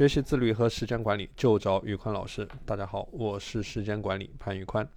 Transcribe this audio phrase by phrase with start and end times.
[0.00, 2.48] 学习自律和时间管理就找宇宽老师。
[2.64, 4.88] 大家好，我是时间管理潘宇宽。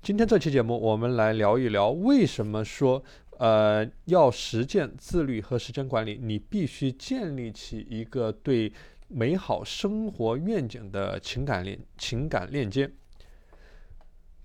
[0.00, 3.02] 今天这期节目，我们来聊一聊为什么说，
[3.38, 8.72] 呃，要实践自律和时间管理，你必须建立起一个对
[9.08, 12.88] 美好生活愿景的情感链情感链接。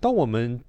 [0.00, 0.60] 当我们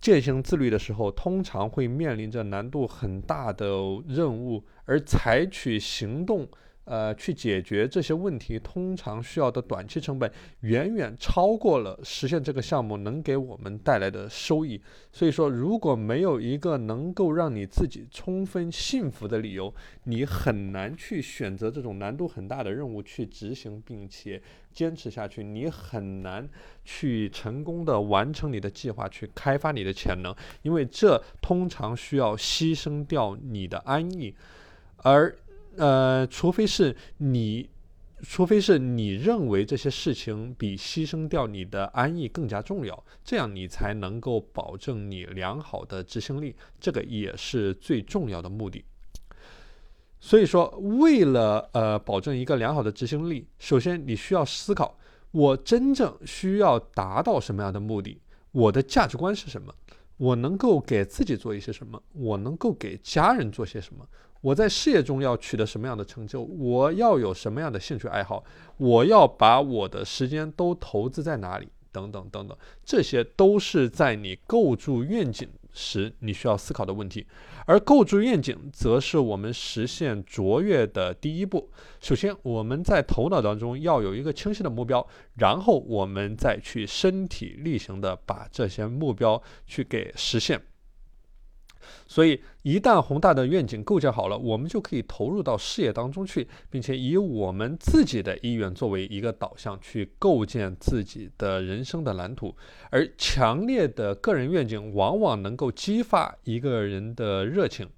[0.00, 3.66] 践行自律的时候，通常会面临着难度很大的
[4.08, 6.48] 任务，而采取行动。
[6.86, 14.80] 呃，去解决这些问题，通常需要的短期成本远远超过了实现这个项目能给我们带来的收益。
[15.10, 24.40] 所以说，如果没有一个能够让你自己充分幸福的理由，你很难去选择这种难度很大的任务去执行，并且
[24.72, 25.42] 坚持下去。
[25.42, 26.48] 你很难
[26.84, 30.32] 去成功的完成你的计划，去开发你的潜能，
[30.62, 34.32] 因为这通常需要牺牲掉你的安逸，
[34.98, 35.36] 而。
[35.76, 37.68] 呃，除非是你，
[38.22, 48.84] 除非是你认为这些事情比牺牲掉你的安逸更加重要，这样你才能够保证你良好的执行力，这个也是最重要的目的。
[50.18, 50.68] 所以说，
[50.98, 54.98] 为了呃保证一个良好的执行力，首先你需要思考，
[55.30, 58.20] 我真正需要达到什么样的目的？
[58.52, 59.72] 我的价值观是什么？
[60.16, 62.02] 我能够给自己做一些什么？
[62.14, 64.08] 我能够给家人做些什么？
[64.46, 66.40] 我在事业中要取得什么样的成就？
[66.40, 68.44] 我要有什么样的兴趣爱好？
[68.76, 71.68] 我要把我的时间都投资在哪里？
[71.90, 77.26] 等等等等，这些都是在你构筑愿景时你需要思考的问题。
[77.66, 81.68] 而构筑愿景，则是我们实现卓越的第一步。
[82.00, 85.04] 首先，我们在头脑当中要有一个清晰的目标，
[85.38, 90.62] 然后我们再去身体力行的把这些目标去给实现。
[92.06, 102.54] 所以，一旦宏大的愿景构建好了，我们就可以投入到事业当中去，并且以我们自己的意愿作为一个导向，去构建自己的人生的蓝图。
[102.90, 107.88] 而强烈的个人愿景往往能够激发一个人的热情。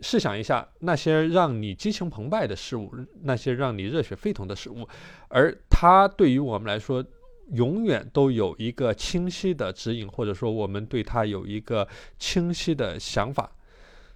[0.00, 2.90] 试想一下，那些让你激情澎湃的事物，
[3.22, 4.88] 那些让你热血沸腾的事物，
[5.28, 7.04] 而它对于我们来说。
[7.52, 11.86] 永远都有一个清晰的指引，或者说我们对它有一个
[12.18, 13.50] 清晰的想法。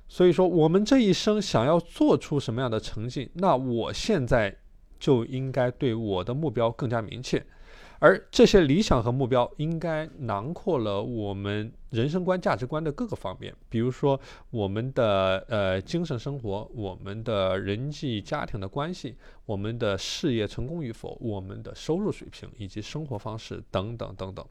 [0.07, 4.55] 所以说，我们这一生想要做出什么样的成绩，那我现在
[4.99, 7.45] 就应该对我的目标更加明确。
[7.99, 19.17] 而这些理想和目标应该囊括了我们人生观、价值观的各个方面，比如说我们的呃精神生活、我们的人际家庭的关系、
[19.47, 24.45] 我们的事业成功与否、我们的收入水平以及生活方式等等等等。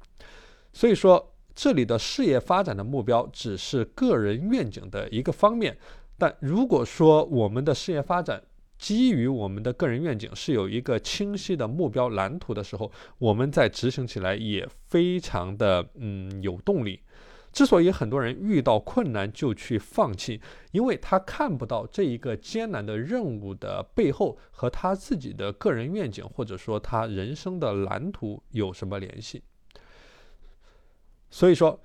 [0.72, 5.78] 所以说，这里的事业发展的目标只是个人愿景的一个方面，
[6.18, 8.42] 但如果说我们的事业发展，
[8.84, 17.00] 基于我们的个人愿景是有一个清晰的目标蓝图的时候，我们在执行起来也非常的嗯有动力。
[17.54, 20.42] 之所以很多人遇到困难就去放弃，
[20.74, 29.42] 因为他看不到这一个艰难的任务的背后和他自己的个人愿景或者说他人生的蓝图有什么联系。
[31.30, 31.80] 所以说。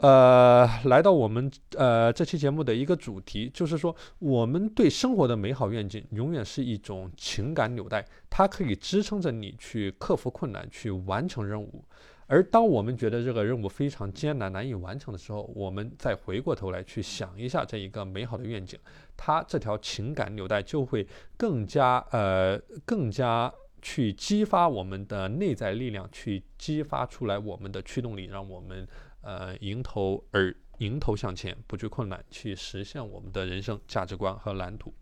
[0.00, 11.84] 呃，来到我们呃这期节目的一个主题，就是说我们对生活的美好愿景，永远是一种情感纽带，它可以支撑着你去克服困难，去完成任务。
[12.26, 18.78] 而当我们觉得这个任务非常艰难、难以完成的时候，我们再回过头来去想一下这一个美好的愿景，
[19.16, 21.06] 它这条情感纽带就会
[21.36, 23.52] 更加呃更加
[23.84, 28.88] 去激发我们的内在力量，去激发出来我们的驱动力，让我们。
[29.26, 34.92] 呃，迎头而迎头向前，不惧困难，去实现我们的人生价值观和蓝图。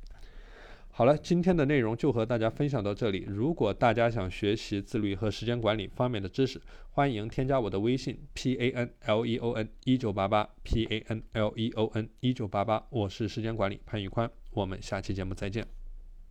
[0.93, 3.25] 好了，今天的内容就和大家分享到这里。
[3.27, 6.63] 如果大家想学习自律和时间管理方面的知识，
[6.93, 12.09] 欢迎添加我的微信 p a n l e o n 一九八八 p a n l e o n
[12.21, 15.82] 一九八八，我是时间管理潘宇宽，我们下期节目再见。